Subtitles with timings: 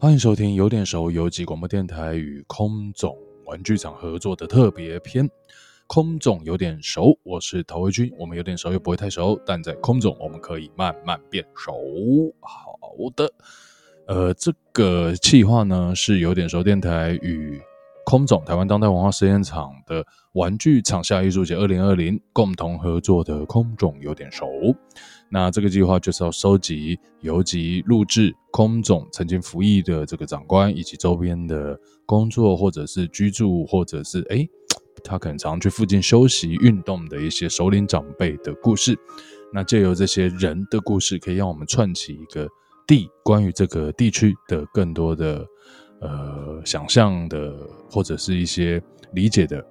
[0.00, 5.28] 欢迎收听有点熟游击广播电台与空总玩具厂合作的特别篇。
[5.88, 8.08] 空总有点熟，我是陶维军。
[8.16, 11.72] 我们有点熟又不会太熟，但在空总我们可以慢慢变熟。
[12.38, 12.78] 好
[13.16, 13.28] 的，
[14.06, 17.60] 呃，这个企划呢是有点熟电台与
[18.04, 24.46] 空总台湾当代文化实验场的玩具厂下艺术节二零二零共同合作的空总有点熟。
[25.30, 34.48] 那这个计划就是要收集游击录制空总曾经服役的这个长官以及周边的工作或者是居住或者是诶
[35.04, 38.98] 他可能常去附近休息运动的一些首领长辈的故事。
[39.52, 42.48] 那借由这些人的故事，可以让我们串起一个
[42.86, 45.46] 地关于这个地区的更多的。
[46.00, 47.52] 呃，想象的
[47.90, 48.80] 或者是一些
[49.14, 49.66] 理解的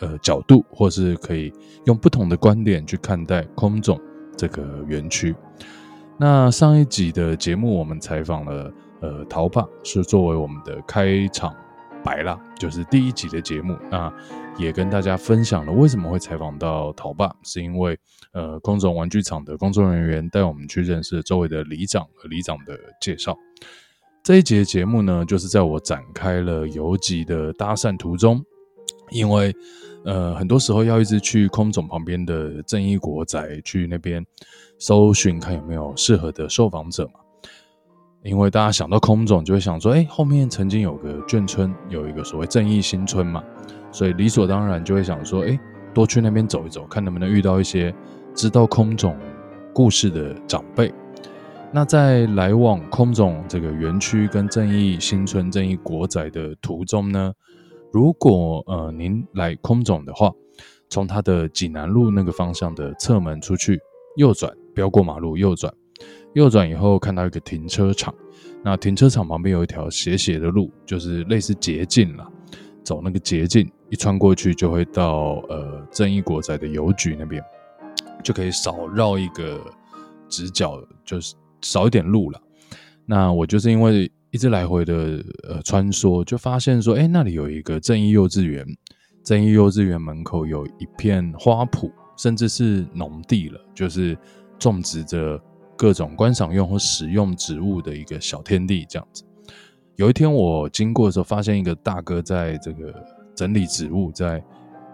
[0.00, 1.52] 呃角度，或是可以
[1.86, 3.96] 用不同的观点去看待空总
[4.42, 5.32] 这个园区。
[6.18, 11.54] 那上一集的节目，我们采访了呃陶爸，是作为我们的开场
[12.02, 13.76] 白啦，就是第一集的节目。
[13.88, 14.12] 那
[14.58, 17.96] 也跟大家分享了为什么会采访到陶爸，是因为
[18.32, 23.38] 呃空总玩具厂的工作人员带我们去认识周围的里长和里长的介绍。
[24.24, 28.44] 这一节节目呢，就是在我展开了游击的搭讪途中，
[29.10, 29.54] 因为
[30.04, 34.24] 呃，很多时候要一直去空总旁边的正义国宅去那边
[34.78, 37.20] 搜寻，看有没有适合的受访者嘛。
[38.24, 43.42] 因为大家想到空总，就会想说，哎，后面曾经有个眷村，有一个所谓正义新村嘛，
[43.90, 45.58] 所以理所当然就会想说，哎，
[45.92, 47.92] 多去那边走一走，看能不能遇到一些
[48.34, 49.16] 知道空总
[49.74, 50.92] 故事的长辈。
[51.72, 57.32] 那在来往空总这个园区跟正义新村、正义国宅的途中呢，
[57.92, 60.32] 如果呃您来空总的话，
[60.88, 63.78] 从他的济南路那个方向的侧门出去，
[64.16, 65.72] 右转，飙过马路右转，
[66.34, 68.14] 右转以后看到一个停车场，
[68.64, 72.26] 那停车场旁边有一条斜斜的路，就是类似捷径啦，
[72.82, 77.42] 走那个捷径一穿过去就会到呃正义国仔的邮局那边，
[78.24, 79.60] 就可以少绕一个
[80.28, 81.34] 直角，就是。
[81.64, 82.42] 少一点路了，
[83.06, 88.66] 那我就是因为一直来回的呃穿梭，就发现说，哎，那里有一个正义幼稚园，
[89.22, 94.16] 正义幼稚园门口有一片花圃，甚至是农地了，就是
[94.58, 95.38] 种植着
[95.76, 99.22] 各种观赏用或食用植物的一个小天地这样子。
[99.96, 102.90] 有一天我经过的时候，发现一个大哥在这个
[103.34, 104.42] 整理植物，在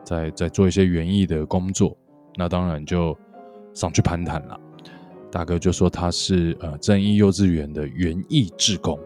[0.03, 1.97] 在在做一些园艺的工作，
[2.37, 3.17] 那当然就
[3.73, 4.59] 上去攀谈了。
[5.31, 8.99] 大哥就说他是呃正义幼稚园的园艺志工，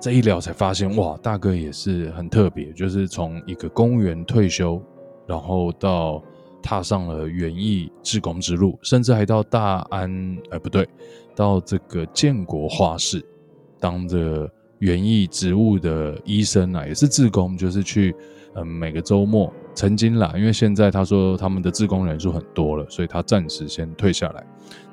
[0.00, 4.80] 这一聊才发现哇，大哥也是很特别，就是从一个公务员退休，
[5.26, 6.22] 然后到
[6.62, 10.88] 踏上了园艺志工之路，甚至还到大安，哎不对，
[11.34, 13.24] 到这个建国花市
[13.80, 14.48] 当着
[14.78, 18.14] 园艺植物的医生啊，也是志工，就是去
[18.54, 19.52] 嗯、每个周末。
[19.74, 24.42] 曾经啦，因为现在他说他们的志工人数很多了，所以他暂时先退下来。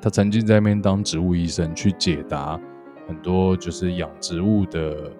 [0.02, 2.60] 他曾经在那边当植物医生，去解答
[3.06, 5.12] 很多就是养植物的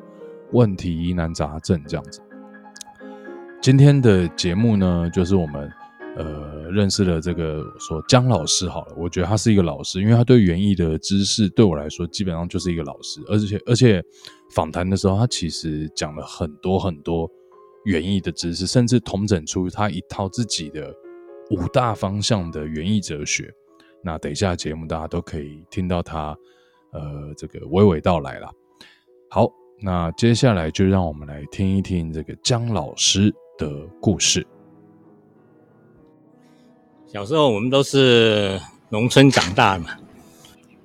[0.52, 2.20] 问题、疑难杂症这样子。
[3.60, 5.70] 今天的节目呢，就是我们
[6.16, 14.02] 呃认识了这个说姜老师好了，我觉得他是一个老师，因为他对园艺的知识对我来说基本上就是一个老师，而且而且
[14.54, 17.30] 访谈的时候他其实讲了很多很多。
[17.84, 20.90] 园艺的知识，甚至统整出他一套自己的
[21.50, 23.52] 五大方向的园艺哲学。
[24.02, 26.34] 那等一下节目大家都可以听到他
[26.94, 28.50] 呃这个娓娓道来了。
[29.28, 29.46] 好，
[29.82, 34.46] 那接下来就让我们来听一听这个江老师的故事。
[37.06, 39.90] 小时候我们都是农村长大的嘛，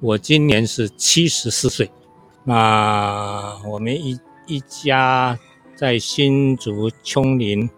[0.02, 1.90] 我今年是七十四岁。
[2.44, 5.40] 那我们一一家。
[5.76, 7.70] 在新竹芎林，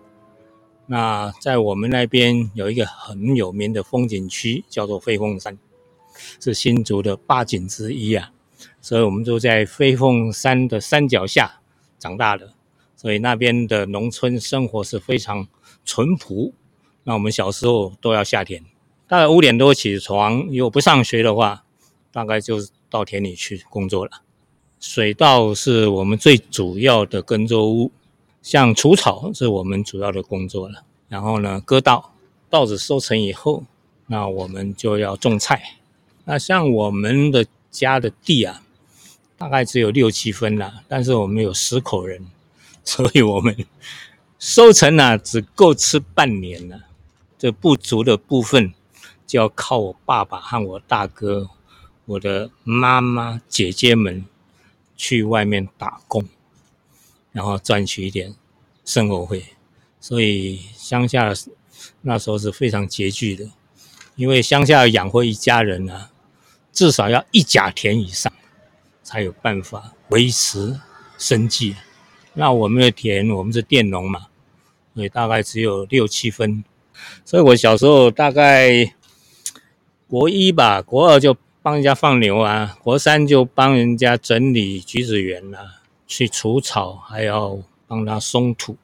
[0.88, 5.56] 那在我们那边有一个很有名的风景区，叫做飞凤山，
[6.40, 8.32] 是新竹的八景之一啊。
[8.80, 11.60] 所以我们就在飞凤山的山脚下
[12.00, 12.54] 长大的，
[12.95, 15.48] 所以那边的农村生活是非常
[15.86, 16.54] 淳朴。
[17.04, 18.63] 那我们小时候都要下田，
[19.07, 21.63] 大概五点多起床，如果不上学的话，
[22.12, 22.57] 大概就
[22.90, 24.22] 到田里去工作了。
[24.80, 27.92] 水稻是我们最主要的耕作物，
[28.42, 30.84] 像除草是我们主要的工作了。
[31.07, 32.13] 然后呢，割稻，
[32.50, 33.63] 稻子收成以后，
[34.07, 35.81] 那我们就要种菜。
[36.31, 38.63] 那像我们的家的地啊，
[39.38, 42.25] 大概只有六七分了，但是我们有十口人，
[42.86, 43.54] 所以我们
[44.39, 46.83] 收成呢只够吃半年了。
[47.38, 48.74] 这不足的部分，
[49.28, 51.50] 就要靠我爸爸和我大哥、
[52.06, 54.25] 我的妈妈、姐姐们。
[54.95, 56.24] 去外面打工，
[57.31, 58.36] 然后赚取一点
[58.86, 59.45] 生活费。
[60.00, 61.33] 所以乡下
[62.01, 63.50] 那时候是非常拮据的，
[64.16, 66.11] 因为乡下养活一家人呢、啊，
[66.71, 68.31] 至少要一甲田以上，
[69.03, 70.79] 才有办法维持
[71.18, 71.75] 生计。
[72.33, 74.27] 那我们的田，我们是佃农嘛，
[74.95, 76.63] 所以大概只有六七分。
[77.25, 78.94] 所以我小时候大概
[80.07, 88.77] 国一吧，国二就帮人家放牛啊，国三就帮人家整理橘子园啊，去除草，还要帮他松土。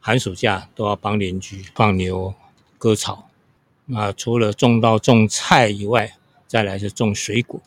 [0.00, 2.34] 寒暑假都要帮邻居放牛、
[2.76, 3.28] 割草。
[3.86, 6.14] 那除了种稻种菜以外，
[6.52, 7.62] 再来是种水果。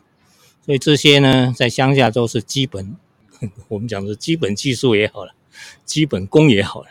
[0.64, 2.96] 所以这些呢，在乡下都是基本，
[3.68, 5.34] 我们讲的基本技术也好了，
[5.84, 6.90] 基本功也好了，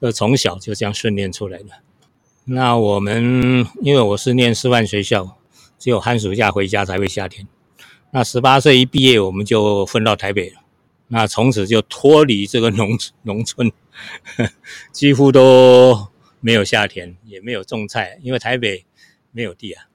[0.00, 1.66] 那从小就这样训练出来的。
[2.46, 5.38] 那我们因为我是念师范学校，
[5.78, 7.46] 只有寒暑假回家才会下田。
[8.10, 10.62] 那十八岁一毕业，我们就分到台北了。
[11.06, 13.70] 那从此就脱离这个农 农村，
[14.90, 16.08] 几乎都
[16.40, 18.84] 没有下田，也没有种菜，因为台北
[19.30, 19.86] 没有地啊。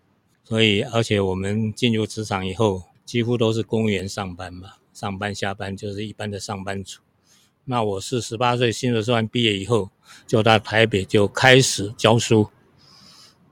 [0.51, 6.99] 所以，而且我们进入职场以后，几乎都是公务员上班嘛，上班下班就是一般的上班族。
[7.63, 9.91] 那我是十八岁新竹师范毕业以后。
[10.27, 12.49] 就到台北就开始教书，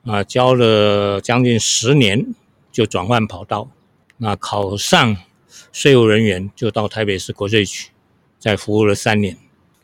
[0.03, 2.35] 啊，教了将近十年，
[2.69, 3.71] 就转换跑道，
[4.17, 5.15] 那考上
[5.71, 7.91] 税务人员，就到台北市国税局，
[8.37, 9.37] 再服务了三年，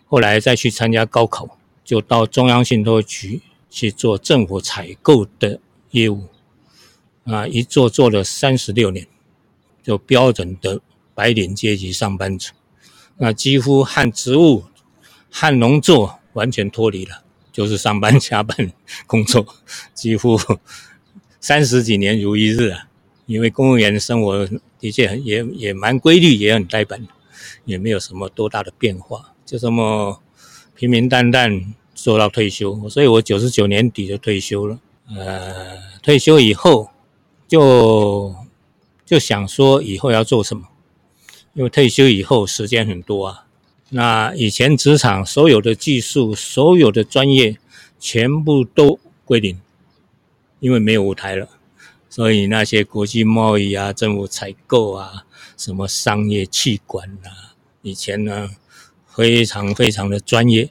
[0.06, 6.26] 后来再去参加高考，就到中央信托局去做政府采购的业务，
[7.26, 9.06] 啊，一做做了三十六年，
[9.84, 10.82] 就标准的
[11.14, 12.54] 白领阶级上班族，
[13.18, 14.64] 那几乎和职务
[15.30, 16.20] 和农作。
[16.36, 17.24] 完全脱离了，
[17.54, 18.74] 就是上班加班
[19.08, 19.48] 工作，
[19.94, 20.38] 几乎
[21.40, 22.90] 三十几年如一日啊。
[23.26, 24.46] 因为公务员生活
[24.78, 27.08] 的确也也蛮规律，也很呆板，
[27.64, 30.22] 也没有什么多大的变化，就这么
[30.76, 32.90] 平平淡淡做到退休。
[32.90, 34.78] 所以我九十九年底就退休了。
[35.16, 36.90] 呃，退休以后
[37.56, 38.36] 就
[39.06, 40.68] 就想说以后要做什么，
[41.54, 43.46] 因为退休以后时间很多啊。
[43.92, 47.58] 那以前职场所有的技术、所有的专业，
[47.98, 49.62] 全部都归零，
[50.60, 51.48] 因为没有舞台了。
[52.10, 55.26] 所以那些国际贸易啊、政府采购啊、
[55.56, 58.50] 什么商业企管啊，以前呢
[59.08, 60.70] 非常非常的专业。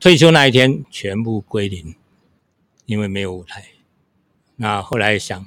[0.00, 1.94] 退休那一天全部归零，
[2.84, 3.66] 因为没有舞台。
[4.56, 5.46] 那后来想，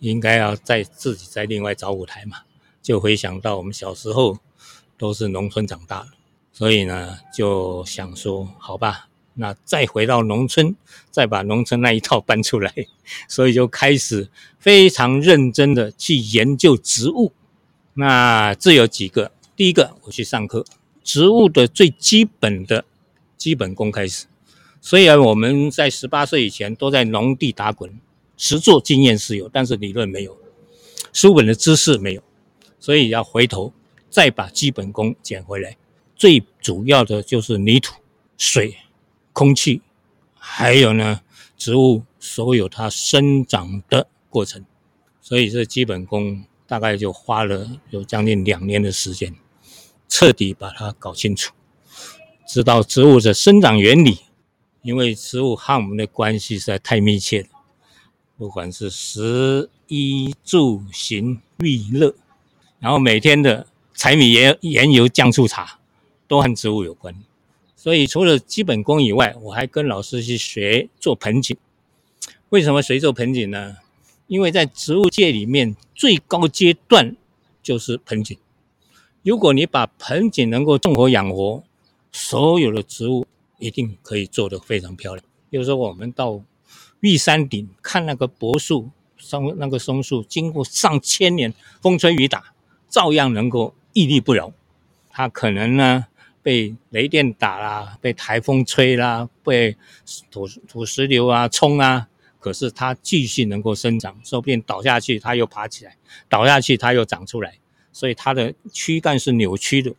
[0.00, 2.38] 应该要再自己再另外找舞台嘛，
[2.82, 4.38] 就回想到我们小时候
[4.98, 6.08] 都是农村长大的。
[6.52, 10.74] 所以呢，就想说，好吧，那再回到农村，
[11.10, 12.74] 再把农村那一套搬出来。
[13.28, 17.32] 所以就开始非常认真的去研究植物。
[17.94, 20.64] 那这有几个，第一个我去上课，
[21.02, 22.84] 植物的最基本的
[23.38, 24.26] 基本功开始。
[24.82, 27.98] 虽然我们在十八岁以前都在农地打滚，
[28.42, 30.34] 实作经验是有，但是理论没有，
[31.12, 32.22] 书本的知识没有，
[32.78, 33.70] 所以要回头
[34.08, 35.76] 再把基本功捡回来。
[36.16, 38.00] 最主要的就是泥土、
[38.38, 38.78] 水、
[39.34, 39.82] 空气，
[40.38, 41.20] 还有呢，
[41.58, 44.64] 植物所有它生长的过程。
[45.20, 49.34] 所以这基本功大概就花了有将近两年的时间，
[50.08, 51.52] 彻底把它搞清楚，
[52.48, 54.20] 知道植物的生长原理。
[54.80, 57.48] 因为植物和我们的关系实在太密切了，
[58.40, 62.14] 不管是食衣住行娱乐，
[62.78, 65.78] 然后每天的柴米盐盐油酱醋茶。
[66.26, 67.14] 都和植物有关，
[67.76, 71.54] 所以除了基本功以外，我还跟老师去学做盆景。
[72.50, 73.76] 为什么学做盆景呢？
[74.28, 77.16] 因为在植物界里面最高阶段
[77.62, 78.38] 就是盆景。
[79.22, 81.64] 如果你把盆景能够种活养活，
[82.12, 83.26] 所有的植物
[83.58, 85.26] 一定可以做得非常漂亮。
[85.50, 86.40] 比如说，我们到
[87.00, 92.54] 玉山顶看那个柏树、松那个松树，经过上千年风吹雨打，
[92.88, 94.52] 照样能够屹立不摇。
[95.10, 96.06] 它可能呢？
[96.42, 99.76] 被雷电打啦，被台风吹啦，被
[100.30, 105.98] 土土石流啊冲啊，可是它继续能够生长，说不定倒下去它又爬起来，
[106.30, 107.58] 倒下去它又长出来，
[107.92, 109.92] 所以它的躯干是扭曲的，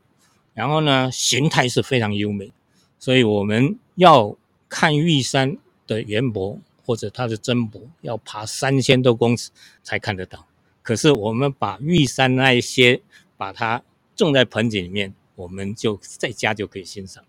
[0.55, 2.51] 然后呢，形态是非常优美，
[2.97, 4.35] 所以我们要
[4.67, 9.51] 看玉山的圆柏或者它的真柏，要爬三千多公尺
[9.83, 10.47] 才看得到，
[10.81, 13.01] 可是我们把玉山那一些
[13.37, 13.83] 把它
[14.15, 15.13] 种在盆景里面。
[15.33, 17.23] 我们就在家就可以欣赏，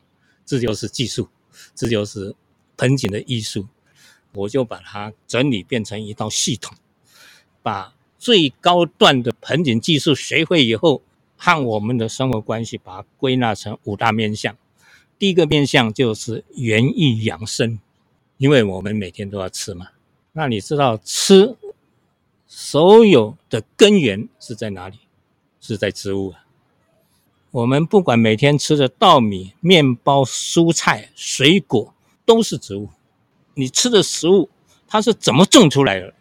[0.44, 1.28] 这就是技术，
[1.74, 2.34] 这就是
[2.76, 3.68] 盆景的艺术。
[4.34, 6.76] 我就把它整理变成一套系统，
[7.62, 11.00] 把最高段的盆景技术学会以后，
[11.38, 14.58] 和我们的生活关系，把它归纳成五大面向。
[15.18, 17.78] 第一个面向就是园艺养生，
[18.42, 19.86] 因为我们每天都要吃嘛。
[20.32, 21.54] 那你知道吃
[22.48, 24.98] 所有的根源是在哪里？
[25.60, 26.44] 是在植物啊。
[27.52, 31.94] 我们不管每天吃的稻米、面包、蔬菜、水果，
[32.26, 32.88] 都是植物。
[33.54, 34.50] 你吃的食物，
[34.88, 36.12] 它是怎么种出来的？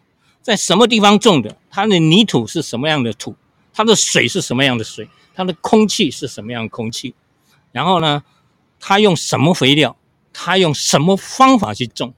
[0.42, 1.56] 在什么地方种的？
[1.70, 3.34] 它的泥土是什么样的土？
[3.72, 5.08] 它的水是什么样的水？
[5.34, 7.16] 它的空气是什么样的空气？
[7.72, 8.22] 然后呢，
[8.78, 9.96] 它用什么肥料？
[10.32, 12.14] 他用什么方法去种？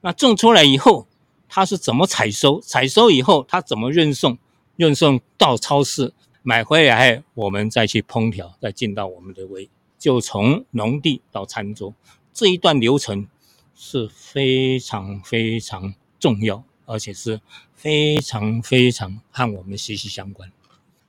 [0.00, 1.06] 那种出来以后，
[1.48, 2.60] 它是怎么采收？
[2.60, 4.38] 采收以后，它怎么运送？
[4.76, 6.12] 运送到超市。
[6.42, 11.92] 买回来，我们再去烹调，再进到我们的胃，就从农地到餐桌
[12.32, 13.26] 这一段流程
[13.74, 17.40] 是非常非常重要，而且是
[17.74, 20.52] 非常非常和我们息息相关。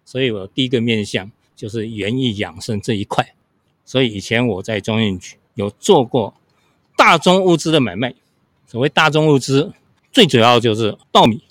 [0.04, 3.36] 所以我第一个面向就是园艺养生这一块。
[3.86, 6.36] 所以以前我在中运局有做过
[6.96, 8.14] 大宗物资的买卖。
[8.68, 9.74] 所谓大宗物资，
[10.12, 11.44] 最主要就是稻米、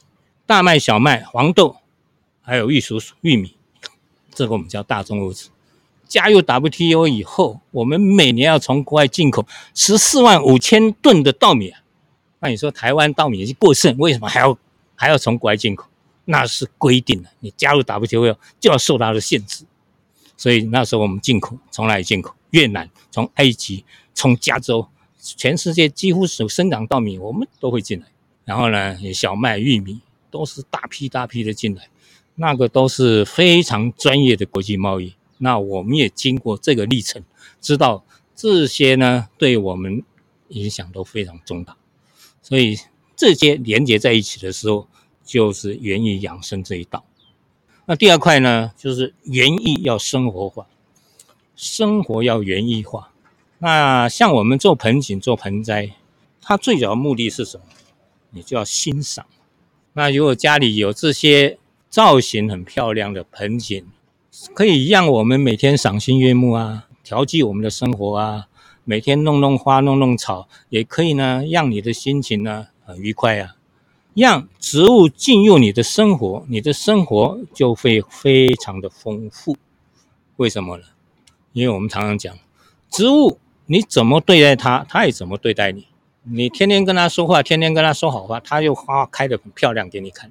[0.47, 1.77] 大麦、小麦、黄豆，
[2.41, 3.57] 还有玉蜀、玉米。
[4.33, 5.49] 这个我们叫大宗物资。
[6.07, 9.45] 加入 WTO 以后，我们每年要从国外进口
[9.75, 11.73] 十四万五千吨的稻米。
[12.39, 14.57] 那你说台湾稻米已经过剩，为什么还要
[14.95, 15.89] 还要从国外进口？
[16.27, 19.65] 那是规定的，你加入 WTO 就要受它的限制。
[20.37, 22.35] 所以那时候我们进口从哪里进口？
[22.57, 23.85] 越南、从埃及、
[24.15, 24.89] 从加州，
[25.21, 28.07] 全世界几乎是生长稻米，我们都会进来。
[28.47, 31.91] 然后呢，小麦、玉米都是大批大批的进来。
[32.39, 37.23] 那个都是非常专业的国际贸易，那我们也经过这个历程，
[37.61, 40.03] 知道这些呢对我们
[40.49, 41.77] 影响都非常重大，
[42.43, 42.79] 所以
[43.17, 44.87] 这些连接在一起的时候，
[45.25, 47.05] 就是园艺养生这一道。
[47.87, 50.67] 那第二块呢，就是园艺要生活化，
[51.57, 53.11] 生活要园艺化。
[53.59, 55.93] 那像我们做盆景、做盆栽，
[56.41, 57.65] 它最主要的目的是什么？
[58.31, 59.27] 你就要欣赏。
[59.95, 61.59] 那如果家里有这些，
[61.89, 63.87] 造型很漂亮的盆景，
[64.53, 68.49] 可以让我们每天赏心悦目啊，调剂我们的生活啊。
[68.85, 73.57] 每天弄弄花，弄弄草，也可以呢，让你的心情呢很愉快啊。
[74.15, 79.57] 让植物进入你的生活，你的生活就会非常的丰富。
[80.37, 80.85] 为什么呢？
[81.57, 82.39] 因为我们常常讲，
[82.91, 85.87] 植物你怎么对待它，它也怎么对待你。
[86.25, 90.31] 你天天跟它说话，天天跟它说好话，它就花开得很漂亮给你看。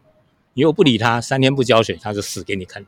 [0.54, 2.86] 你又不理它，三天不浇水，它就死给你看。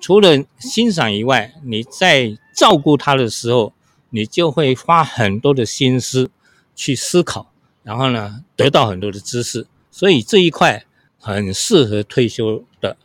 [0.00, 3.72] 除了欣赏以外，你在照顾它的时候，
[4.10, 6.30] 你就会花很多的心思
[6.76, 7.50] 去思考，
[7.82, 9.66] 然后呢，得到很多的知识。
[9.90, 10.84] 所以这一块
[11.18, 12.96] 很适合退休的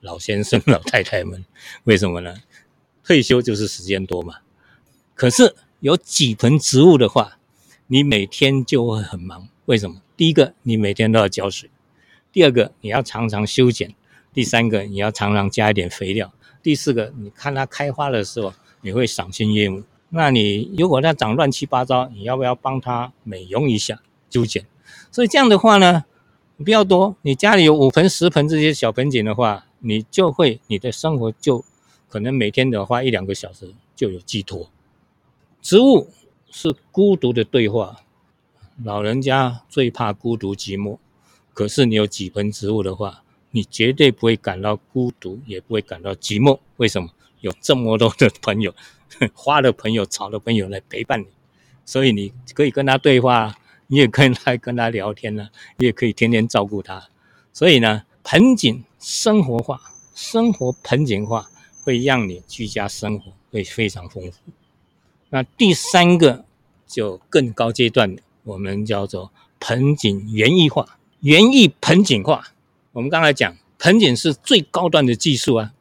[0.00, 1.44] 老先生、老太太们。
[1.84, 2.34] 为什么呢？
[3.06, 4.38] 退休就是时间多嘛。
[5.14, 7.38] 可是有几盆植物的话，
[7.86, 9.48] 你每天就会很忙。
[9.66, 10.02] 为什么？
[10.16, 11.70] 第一个，你每天都要浇水。
[12.32, 13.90] 第二个，你要常常修剪；
[14.34, 16.28] 第三个，你要常常加一点肥料；
[16.62, 19.84] 第四个，你看它开花的时候，你会赏心悦目。
[20.08, 24.66] 那你如果它长乱七八糟，你要不要帮它美容一下、修剪？
[25.12, 26.04] 所以这样的话呢，
[26.64, 27.16] 比较多。
[27.22, 31.64] 你家里有五盆、十盆这些小盆景的话，你就会你的生活就
[32.16, 34.70] 可能每天的花一两个小时就有寄托。
[35.60, 36.08] 植物
[36.50, 38.00] 是孤独的对话，
[38.82, 40.96] 老人家最怕孤独寂寞。
[41.52, 46.58] 可是你有几盆植物的话，你绝对不会感到孤独，也不会感到寂寞。
[46.78, 47.10] 为什么？
[47.42, 48.74] 有这么多的朋友，
[49.34, 51.26] 花的朋友、草的朋友来陪伴你，
[51.84, 53.58] 所以你可以跟他对话，
[53.88, 57.10] 你也可以来跟他聊天呢，你也可以天天照顾他。
[57.52, 59.78] 所以呢，盆景生活化，
[60.14, 61.50] 生活盆景化，
[61.86, 64.38] 会让你居家生活会非常丰富。
[65.30, 66.44] 那第三个
[66.84, 70.98] 就更高阶段的，我们叫做盆景园艺化。
[71.20, 72.48] 园艺盆景化，
[72.90, 75.74] 我们刚才讲盆景是最高端的技术啊，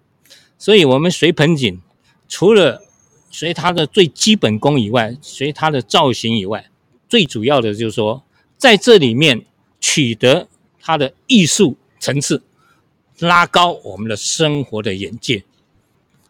[0.60, 1.82] 所以我们随盆景，
[2.28, 2.84] 除了
[3.32, 6.70] 随它的最基本功以外，随它的造型以外，
[7.10, 8.24] 最主要的就是说，
[8.60, 9.44] 在这里面
[9.80, 10.48] 取得
[10.80, 12.44] 它的艺术层次，
[13.18, 15.44] 拉高我们的生活的眼界。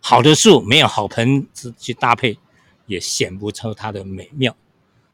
[0.08, 2.38] 好的树没有好盆子去搭配，
[2.86, 4.56] 也显不出它的美妙。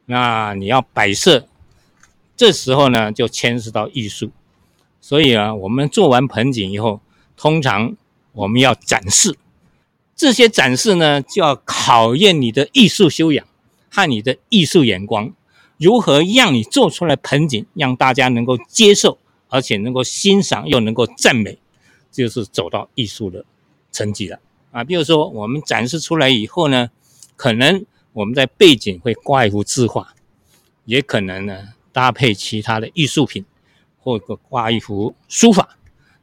[0.05, 1.47] 那你要摆设。
[2.35, 4.31] 这时候呢，就牵涉到艺术，
[4.99, 6.99] 所以啊，我们做完盆景以后，
[7.37, 7.95] 通常
[8.33, 9.37] 我们要展示。
[10.13, 13.47] 这些展示呢，就要考验你的艺术修养
[13.89, 15.31] 和你的艺术眼光，
[15.77, 19.17] 如何让你做出来盆景让大家能够接受，
[19.47, 21.57] 而且能够欣赏又能够赞美，
[22.11, 23.45] 就是走到艺术的
[23.89, 24.37] 层级了。
[24.71, 24.83] 啊。
[24.83, 26.89] 比如说我们展示出来以后呢，
[27.35, 30.13] 可能我们在背景会挂一幅字画，
[30.85, 33.45] 也可能呢搭配其他的艺术品，
[33.99, 35.77] 或者挂一幅书法。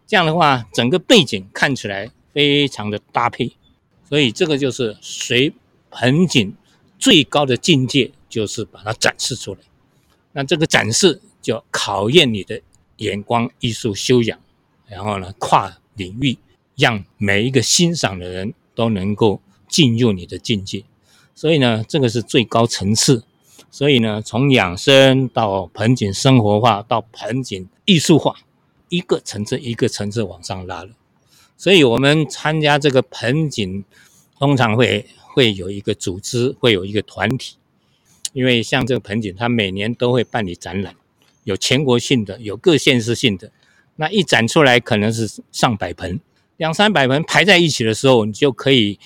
[0.07, 3.53] 这样的话，整个背景看起来非常的搭配。
[4.09, 5.53] 所以这个就是随
[5.91, 6.55] 盆景
[6.99, 9.61] 最高的境界，就是把它展示出来。
[10.33, 12.61] 那这个展示就考验你的
[12.97, 14.39] 眼光、艺术修养，
[14.87, 16.39] 然后呢，跨领域，
[16.79, 20.85] 让每一个欣赏的人都能够进入你的境界。
[21.35, 23.25] 所以呢，这个是最高层次。
[23.71, 28.35] 所以呢，从养生到盆景生活化，到盆景艺术化，
[28.89, 30.91] 一个层次一个层次往上拉了。
[31.57, 33.85] 所以我们参加这个盆景，
[34.39, 35.05] 通常会
[35.35, 37.57] 会有一个组织，会有一个团体。
[38.33, 40.95] 因为像这个盆景，它每年都会办理展览，
[41.45, 43.51] 有全国性的，有各县市性的。
[43.97, 46.21] 那一展出来可能是上百盆，
[46.59, 48.99] 两三百盆排在一起的时候，你就可以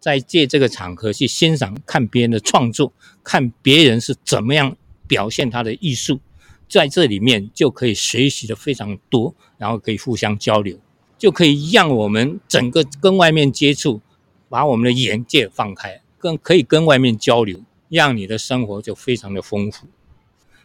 [0.00, 4.76] 再借这个场合去欣赏、看别人的创作，看别人是怎么样
[5.06, 6.20] 表现他的艺术，
[6.68, 10.78] 在这里面就可以学习的非常多，然后可以互相交流。
[11.16, 14.00] 就可以让我们整个跟外面接触，
[14.48, 19.86] 把我们的眼界放开，更可以跟外面交流，让你的生活就非常的丰富。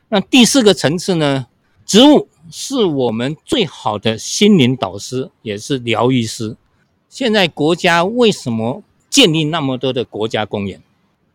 [0.10, 1.48] 那第四个层次呢？
[1.86, 6.56] 植物是我们最好的心灵导师，也是疗愈师。
[7.10, 10.82] 现在国家为什么建立那么多的国家公园？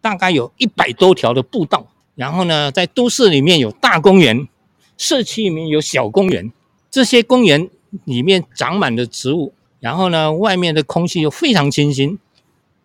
[0.00, 4.48] 大概有一百多条的步道，然后呢，在都市里面有大公园，
[4.96, 6.52] 社区里面有小公园，
[6.90, 7.70] 这些公园。
[8.04, 12.18] 里面长满了植物，然后呢，外面的空气又非常清新，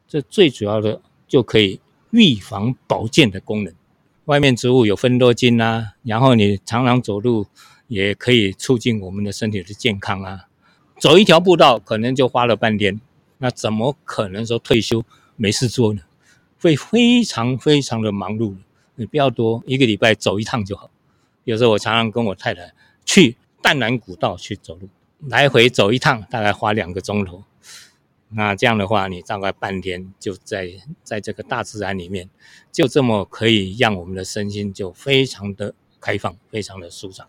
[0.07, 3.73] 这最主要的就可以预防保健的功能。
[4.23, 7.45] 外面植物有芬多精啊，然后你常常走路
[7.87, 10.47] 也可以促进我们的身体的健康啊。
[10.99, 12.99] 走一条步道可能就花了半天，
[13.37, 15.03] 那怎么可能说退休
[15.35, 16.01] 没事做呢？
[16.59, 18.55] 会非常非常的忙碌。
[18.95, 20.89] 你不要多，一个礼拜走一趟就好。
[21.43, 22.73] 有时候我常常跟我太太
[23.05, 23.37] 去。
[23.63, 24.89] 淡兰古道去走路，
[25.29, 27.45] 来回走一趟大概花两个钟头。
[28.27, 30.69] 那这样的话，你大概半天就在
[31.01, 32.29] 在这个大自然里面，
[32.73, 37.25] 就这么可以让我们的身心就非常的开放，非常的舒畅。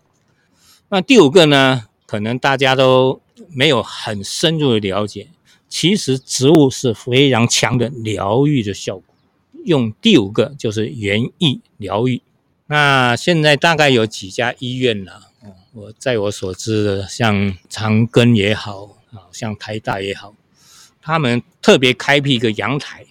[0.89, 5.29] 那第五个呢，可能大家都没有很深入的了解，
[5.67, 9.03] 其实植物是非常强的疗愈的效果。
[9.65, 12.21] 用第五个就是园艺疗愈。
[12.67, 15.31] 那现在大概有几家医院了？
[15.73, 20.33] 我在我所知的，像长庚也好，啊，像台大也好，
[21.01, 23.05] 他们特别开辟一个阳台，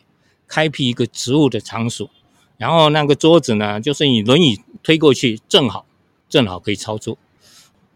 [0.48, 2.08] 开辟一个植物的场所，
[2.56, 5.84] 然后那个桌子呢，就是你轮椅推过去，正好
[6.28, 7.18] 正好可以操作。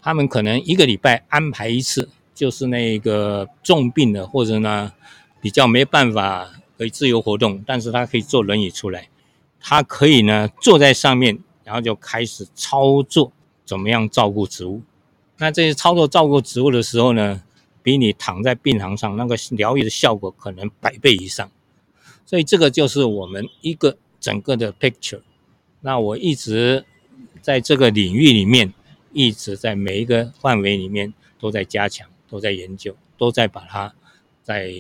[0.03, 4.93] 他们可能一个礼拜安排一次，就是那个重病的或者呢
[5.41, 9.09] 比较没办法可以自由活动，但是他可以坐轮椅出来，
[9.61, 13.33] 他可以呢坐在上面，然后就开始操作。
[13.65, 14.81] 怎么样照顾植物？
[15.37, 17.43] 那这些操作照顾植物的时候呢，
[17.83, 21.51] 比你躺在病床上那个疗愈的效果可能百倍以上。
[22.25, 25.21] 所以这个就是我们一个整个的 picture。
[25.83, 26.87] 那我一直
[27.43, 28.73] 在这个领域里面，
[29.12, 33.94] 一直在每一个范围里面都在加强，都在研究，都在把它
[34.42, 34.73] 在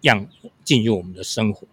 [0.00, 0.26] 让
[0.64, 1.66] 进入我们的生活。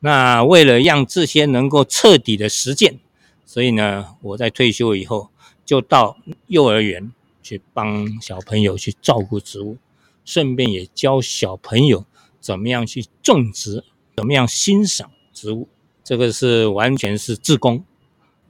[0.00, 2.98] 那为了让这些能够彻底的实践，
[3.44, 5.30] 所以呢，我在退休以后。
[5.66, 7.10] 就到幼儿园
[7.42, 9.78] 去帮小朋友去照顾植物，
[10.24, 12.06] 顺便也教小朋友
[12.40, 13.82] 怎么样去种植，
[14.14, 15.66] 怎么样欣赏植物。
[16.04, 17.84] 这个是完全是自工，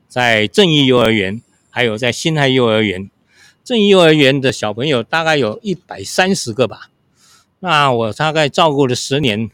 [0.07, 1.41] 在正义幼儿园，
[1.77, 3.11] 还有在新泰幼儿园。
[3.63, 6.89] 正幼儿园的小朋友大概有一百三十个吧。
[7.59, 9.51] 那我大概照顾了十年，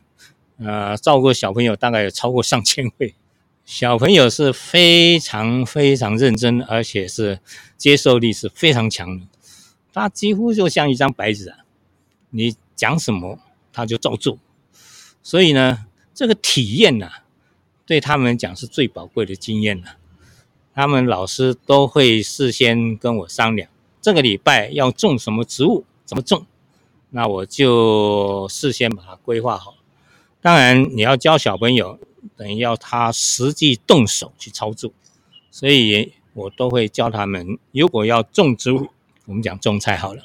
[0.59, 3.17] 呃，照顾小朋友大概有超过上千位。
[3.65, 7.41] 小朋友是非常非常认真，而且是
[7.77, 9.27] 接受力是非常强的。
[9.93, 11.59] 他几乎就像一张白纸啊，
[12.31, 13.41] 你讲什么
[13.73, 14.39] 他就照做。
[15.25, 17.11] 所以呢，这个体验呐，
[17.85, 19.97] 对他们讲是最宝贵的经验了。
[20.75, 23.69] 他们老师都会事先跟我商量，
[24.01, 26.47] 这个礼拜要种什么植物，怎么种，
[27.11, 29.75] 那我就事先把它规划好。
[30.41, 31.99] 当然，你要教小朋友。
[32.37, 34.93] 等于要他实际动手去操作，
[35.51, 37.59] 所以我都会教他们。
[37.73, 38.91] 如果要种植物，
[39.27, 40.23] 我们讲种菜好了。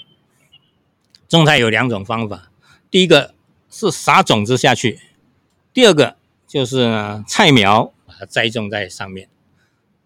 [1.28, 2.52] 种菜有两种方法，
[2.92, 3.34] 第一个
[3.72, 5.00] 是撒种子下去，
[5.74, 6.16] 第二个
[6.48, 9.28] 就是呢菜苗把它栽种在上面。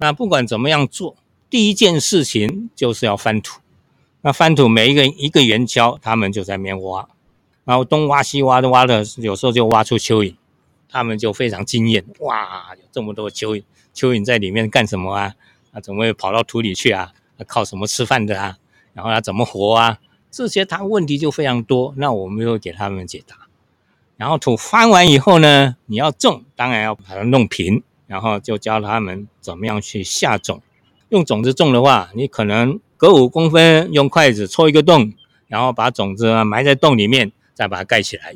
[0.02, 1.16] 那不管怎么样做，
[1.48, 3.62] 第一件事情就是要翻土。
[4.22, 7.08] 那翻土每一个一个圆锹，他们就在那边挖。
[7.66, 10.34] 然后东挖西挖的挖的，有时候就挖出蚯蚓，
[10.90, 15.36] 他们就非常惊艳，哇，有这么多蚯蚓，蚯蚓在里面干什么啊？
[15.72, 17.12] 啊，怎么会跑到土里去啊？
[17.46, 18.58] 靠什么吃饭的啊？
[18.94, 20.00] 然后他怎么活啊？
[20.32, 23.36] 这些他问题就非常多，那我们就给他们解答。
[24.18, 30.62] 然后土翻完以后呢，你要种，当然要把它弄平，然后就教他们怎么样去下种。
[31.08, 35.13] 用种子种的话，你可能隔五公分用筷子戳一个洞，
[35.47, 37.32] 然后把种子埋在洞里面。
[37.54, 38.34] 再把它盖起来。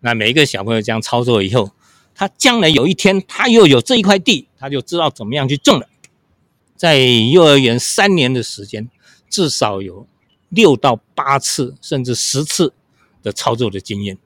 [0.00, 1.70] 那每一个小朋友这样操作以后，
[2.14, 5.88] 他将来有一天他又有这一块地，他就知道怎么样去种了。
[6.76, 8.90] 在幼儿园三年的时间，
[9.30, 10.06] 至少有
[10.50, 12.74] 六到八次，甚至十次
[13.22, 14.18] 的操作的经验。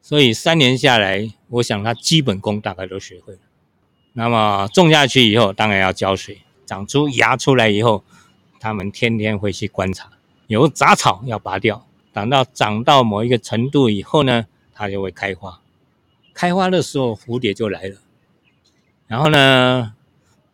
[0.00, 3.40] 所以三年下来，我想他基本功大概都学会了。
[4.18, 6.40] 那么种下去以后，当然要浇水。
[6.64, 8.02] 长出芽出来以后，
[8.58, 10.10] 他们天天会去观察，
[10.46, 11.86] 有杂草要拔掉。
[12.14, 15.60] 等到长到某一个程度以后呢，它就会开花。
[16.32, 17.96] 开花的时候，蝴蝶就来了。
[19.06, 19.92] 然后呢，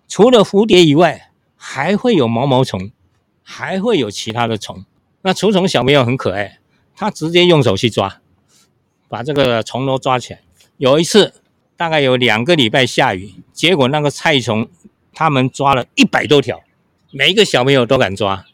[0.09, 2.91] 除了蝴蝶以外，还会有毛毛虫，
[3.45, 4.85] 还会有其他的虫。
[5.23, 6.59] 那除虫小朋友很可爱，
[6.97, 8.21] 他直接用手去抓，
[9.09, 10.41] 把这个虫都抓起来。
[10.79, 11.33] 有一次，
[11.83, 14.69] 大概有两个礼拜下雨，结果那个菜虫，
[15.13, 16.63] 他们抓了一百多条，
[17.11, 18.47] 每一个小朋友都敢抓，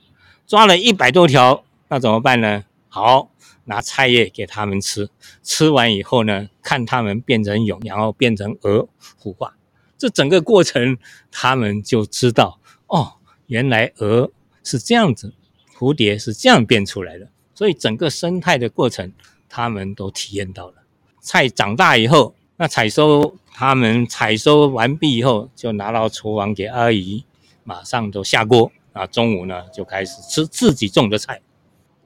[0.47, 2.65] 抓了一百多条，那怎么办呢？
[2.89, 3.31] 好，
[3.67, 5.11] 拿菜叶给他们吃，
[5.43, 8.89] 吃完以后呢，看他们变成蛹，然后变成蛾
[9.23, 9.59] 孵化。
[9.99, 10.97] 这整个过程，
[11.31, 13.17] 他们就知道哦，
[13.49, 14.31] 原来蛾
[14.65, 15.35] 是这样子，
[15.79, 17.29] 蝴蝶是这样变出来的。
[17.55, 19.13] 所以整个生态的过程，
[19.51, 20.77] 他们都体验到了。
[21.21, 27.25] 菜长大以后，那采收，他们采收完毕以后，就拿到厨房给阿姨，
[27.63, 29.07] 马上就下锅啊。
[29.07, 31.41] 中午呢，就开始吃自己种的菜。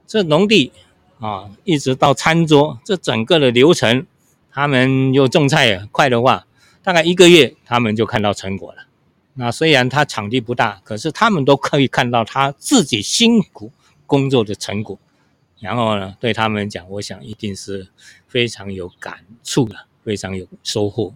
[0.06, 0.70] 这农地
[1.18, 4.06] 啊，一直到餐桌，这整个的流程，
[4.50, 6.46] 他们又种菜，快的话，
[6.82, 8.84] 大概一个月，他们就看到成果了。
[9.32, 13.72] 那虽然他场地不大，可是他们都可以看到他自己辛苦
[14.04, 14.98] 工作的成果。
[15.60, 17.88] 然后呢，对他们讲，我想一定是
[18.26, 21.14] 非常有感触的，非常有收获。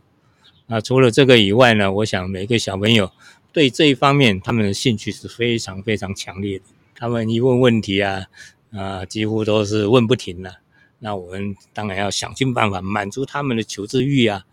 [0.67, 3.11] 那除了这个以外呢，我想每个小朋友
[3.53, 6.65] 对这一方面，他们的兴趣是非常非常强烈的。
[6.95, 8.27] 他们一问问题啊。
[8.73, 10.59] 啊，几乎都是问不停了。
[10.99, 14.45] 那我们当然要想尽办法满足他们的求知欲啊，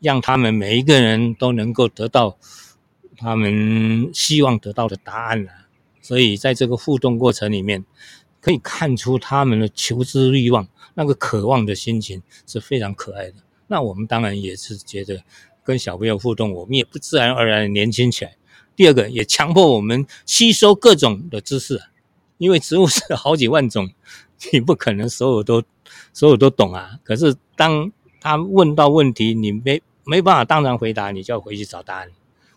[0.00, 2.36] 让他们每一个人都能够得到
[3.16, 5.68] 他们希望得到的答案啊。
[6.02, 7.84] 所以在这个互动过程里面，
[8.40, 13.36] 可以看出他们的求知欲望，那个渴望的心情是非常可爱的。
[13.70, 15.22] 那我们当然也是觉得
[15.62, 18.36] 跟小朋友互动，我们也不自然而然年轻起来。
[18.74, 21.80] 第二个，也强迫我们吸收各种的知识。
[22.38, 23.88] 因为植物是好几万种，
[24.52, 25.62] 你不可能所有都
[26.12, 26.98] 所有都懂啊。
[27.04, 32.08] 可是当他问到问题，你没没办法当场回答，你就要回去找答案。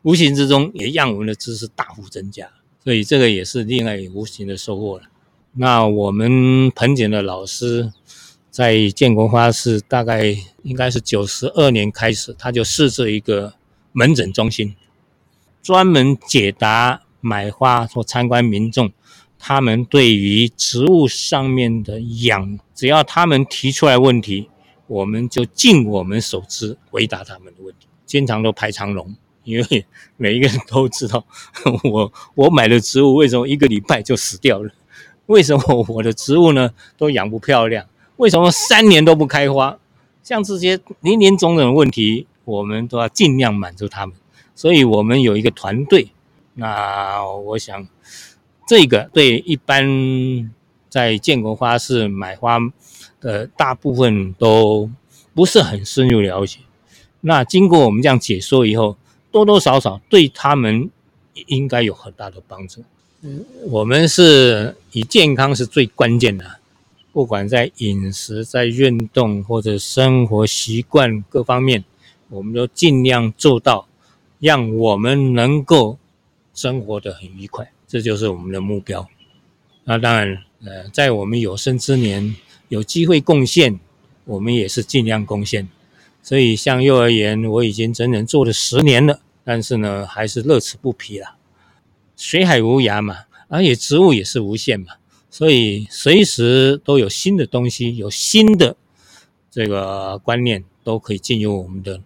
[0.01, 2.49] 无形之中也让我们的知识大幅增加，
[2.83, 5.03] 所以这个也是另外无形的收获了。
[5.55, 7.91] 那我们盆景的老师
[8.53, 13.55] 在建国花市大概应该是九十二年开始，他就设置一个
[13.93, 14.75] 门诊中心，
[15.63, 18.91] 专门解答买花或参观民众。
[19.39, 24.47] 他们对于植物上面的养，只要他们提出来问题，
[24.85, 27.87] 我们就尽我们所知回答他们的问题。
[28.05, 29.85] 经常都排长龙，因为
[30.15, 31.25] 每一个人都知道，
[31.91, 34.71] 我我买的植物为什么一个礼拜就死掉了？
[35.25, 37.87] 为什么我的植物呢都养不漂亮？
[38.17, 39.77] 为什么三年都不开花？
[40.23, 44.15] 像这些林林总总的问题，我们都要尽量满足他们。
[44.55, 46.09] 所以我们有一个团队，
[46.55, 47.87] 那我想。
[48.65, 50.49] 这个对一般
[50.89, 52.57] 在建国花市买花
[53.19, 54.89] 的大部分都
[55.35, 56.59] 不是很深入了解。
[57.19, 58.95] 那经过我们这样解说以后，
[59.33, 60.89] 多多少少对他们
[61.47, 62.85] 应该有很大的帮助。
[63.21, 66.59] 嗯，我们是以健康是最关键的，
[67.13, 71.85] 不管在饮食、在运动或者生活习惯各方面，
[72.29, 73.87] 我们都尽量做到，
[74.39, 75.99] 让我们能够
[76.55, 77.71] 生活得很愉快。
[77.87, 79.07] 这就是我们的目标。
[79.83, 82.35] 那当然，呃，在我们有生之年
[82.69, 83.79] 有机会贡献，
[84.25, 85.69] 我们也是尽量贡献。
[86.23, 91.35] 所以，像幼儿园，我已经整整做了十年了，但是呢，还是乐此不疲了。
[92.15, 94.93] 水海无涯嘛，而且植物也是无限嘛，
[95.33, 98.75] 所以随时都有新的东西，有新的
[99.49, 101.99] 这个观念都可以进入我们的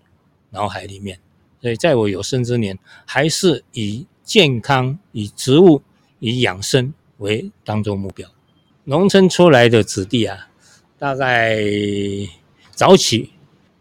[0.51, 1.19] 脑海里面。
[1.61, 4.07] 所以，在我有生之年，还是以。
[4.27, 5.81] 健康以植物
[6.19, 8.29] 以养生为当做目标，
[8.83, 10.49] 农村出来的子弟啊，
[10.99, 11.57] 大概
[12.71, 13.31] 早起，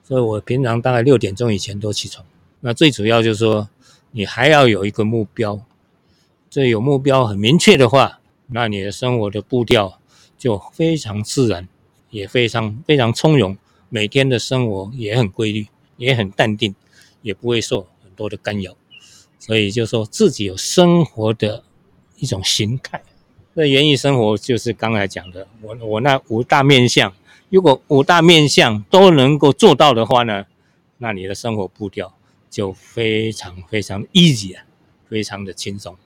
[0.05, 2.25] 所以我平常大概六点钟以前都起床。
[2.61, 3.69] 那最主要就是说，
[4.13, 5.61] 你还要有一个目标。
[6.49, 10.01] 这有目标很明确的话，那你的生活的步调
[10.39, 11.69] 就非常自然，
[12.11, 13.57] 也非常非常从容。
[13.89, 16.75] 每天的生活也很规律，也很淡定，
[17.23, 18.77] 也不会受很多的干扰。
[19.39, 21.63] 所以就说自己有生活的
[22.17, 23.03] 一种形态。
[23.55, 27.13] 那源于生活就是刚才讲的，我我那五大面相，
[27.49, 30.47] 如果五大面相都能够做到的话呢，
[30.99, 32.13] 那你的生活步调
[32.51, 34.65] 就非常非常 easy 啊，
[35.09, 35.97] 非常的轻松。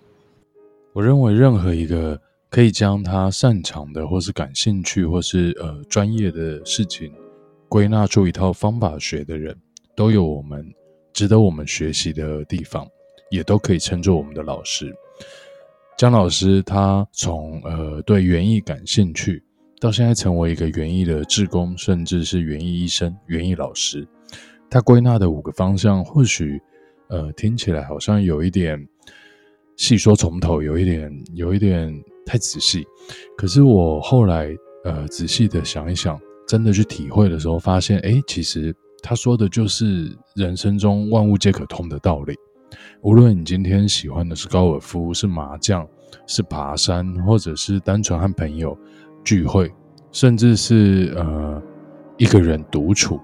[0.93, 7.13] 我认为任何一个可以将他擅长的，或是感兴趣，或是呃专业的事情
[7.69, 9.57] 归纳出一套方法学的人，
[9.97, 10.67] 都有我们
[11.13, 12.87] 值得我们学习的地方。
[13.31, 14.93] 也都可以称作我们的老师。
[15.97, 19.41] 江老师，他从呃对园艺感兴趣，
[19.79, 24.05] 到现在成为一个园艺的志工，甚至是园艺医生、园艺老师。
[24.69, 26.61] 他归纳的五个方向，或许
[27.07, 28.85] 呃听起来好像有一点
[29.77, 31.89] 细说从头，有一点有一点
[32.31, 32.87] 太仔细。
[33.37, 36.17] 可是我后来呃仔细的想一想，
[36.47, 42.37] 真的去体会的时候，发现哎，其实他说的就是人生中万物皆可通的道理。
[43.03, 45.85] 无论你今天喜欢的是高尔夫、是麻将、
[46.29, 48.79] 是爬山，或者是单纯和朋友
[49.25, 49.69] 聚会，
[50.13, 51.61] 甚至是呃
[52.17, 53.19] 一个人独处，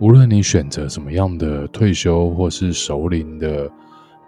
[0.00, 3.70] 无论你选择什么样的退休或是熟龄的，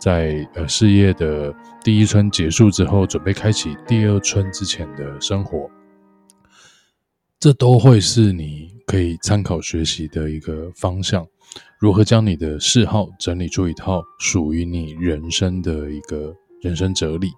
[0.02, 5.70] 在呃事业的第一春结束之后，准备开启第二春之前的生活，
[7.38, 11.24] 这都会是你可以参考学习的一个方向。
[11.78, 17.30] 如何将你的嗜好整理出一套属于你人生的一个人生哲理？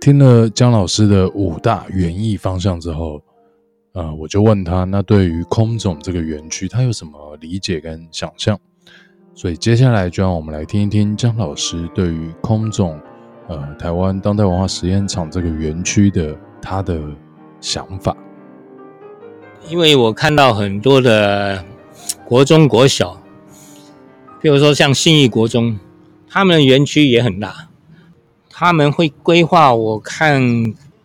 [0.00, 3.22] 听了江老师的五大园艺方向之后，
[3.92, 8.58] 呃，我就问他，那对于空总这个园区，他有什么理解跟想象？
[9.40, 12.98] 所以接下来就让我们来听一听江老师对于空总，
[13.46, 17.00] 呃，台湾当代文化实验场这个园区的他的
[17.60, 18.16] 想法。
[19.68, 21.64] 因为我看到很多的。
[22.24, 23.20] 国中、国小，
[24.40, 25.78] 比如说像信义国中，
[26.28, 27.68] 他们的园区也很大，
[28.50, 30.42] 他们会规划，我看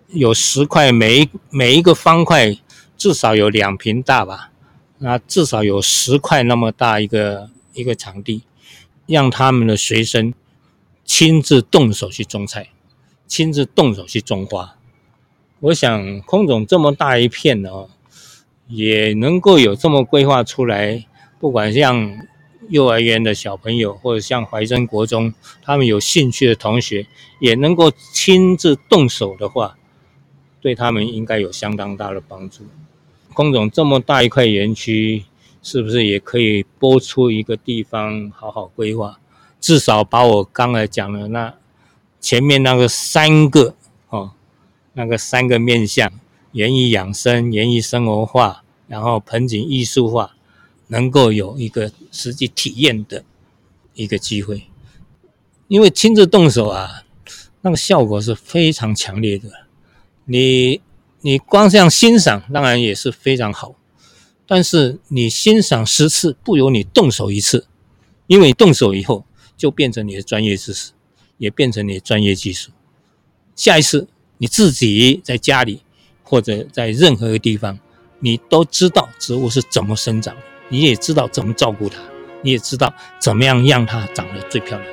[0.09, 2.55] 有十块，每一每一个方块
[2.97, 4.51] 至少有两坪大吧，
[4.99, 8.43] 那至少有十块那么大一个一个场地，
[9.05, 10.33] 让他们的学生
[11.03, 12.69] 亲自动手去种菜，
[13.27, 14.75] 亲自动手去种花。
[15.59, 17.89] 我想空总这么大一片哦。
[18.67, 21.05] 也能够有这么规划出来，
[21.37, 22.17] 不管像
[22.69, 27.05] 幼儿园的小朋友，或者像怀真国中，他们有兴趣的同学，
[27.39, 29.77] 也能够亲自动手的话，
[30.61, 32.65] 对他们应该有相当大的帮助。
[33.33, 35.25] 空总这么大一块园区，
[35.63, 39.17] 是不是也可以拨出一个地方好好规划？
[39.59, 41.55] 至少把我刚才讲的那
[42.19, 43.73] 前面那个三个
[44.09, 44.33] 哦，
[44.93, 46.11] 那个三个面向。
[46.51, 50.35] 园艺养生、园艺生活化，然后盆景艺术化，
[50.85, 53.23] 能够有一个实际体验的
[53.95, 54.67] 一个机会。
[55.67, 57.03] 因为亲自动手啊，
[57.61, 59.49] 那个效果是非常强烈的。
[60.25, 60.79] 你
[61.21, 63.73] 你光这样欣赏，当然也是非常好。
[64.53, 67.65] 但是你欣赏十次，不如你动手一次，
[68.27, 69.25] 因为动手以后，
[69.57, 70.91] 就变成你的专业知识，
[71.39, 72.69] 也变成你的专业技术。
[73.55, 75.81] 下一次你自己在家里。
[76.25, 77.77] 或者在任何一个地方，
[78.19, 80.35] 你都知道植物是怎么生长，
[80.69, 81.99] 你也知道怎么照顾它，
[82.41, 84.91] 你也知道怎么样让它长得最漂亮，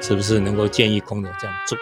[0.00, 1.78] 是不是能够建议空总这样做？